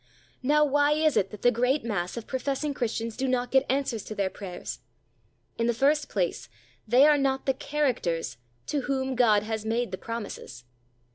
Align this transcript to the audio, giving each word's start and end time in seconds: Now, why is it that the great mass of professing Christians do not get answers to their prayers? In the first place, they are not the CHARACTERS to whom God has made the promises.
Now, 0.41 0.65
why 0.65 0.93
is 0.93 1.15
it 1.15 1.29
that 1.29 1.43
the 1.43 1.51
great 1.51 1.83
mass 1.83 2.17
of 2.17 2.25
professing 2.25 2.73
Christians 2.73 3.15
do 3.15 3.27
not 3.27 3.51
get 3.51 3.67
answers 3.69 4.03
to 4.05 4.15
their 4.15 4.31
prayers? 4.31 4.79
In 5.59 5.67
the 5.67 5.75
first 5.75 6.09
place, 6.09 6.49
they 6.87 7.05
are 7.05 7.19
not 7.19 7.45
the 7.45 7.53
CHARACTERS 7.53 8.37
to 8.65 8.81
whom 8.81 9.13
God 9.13 9.43
has 9.43 9.63
made 9.63 9.91
the 9.91 9.99
promises. 9.99 10.63